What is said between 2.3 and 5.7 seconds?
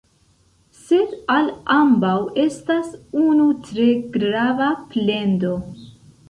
estas unu tre grava plendo.